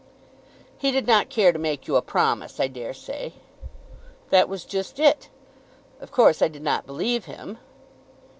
"He 0.79 0.89
did 0.91 1.05
not 1.05 1.29
care 1.29 1.51
to 1.51 1.59
make 1.59 1.87
you 1.87 1.95
a 1.95 2.01
promise, 2.01 2.59
I 2.59 2.67
dare 2.67 2.91
say." 2.91 3.33
"That 4.31 4.49
was 4.49 4.65
just 4.65 4.97
it. 4.99 5.29
Of 5.99 6.11
course 6.11 6.41
I 6.41 6.47
did 6.47 6.63
not 6.63 6.87
believe 6.87 7.25
him." 7.25 7.59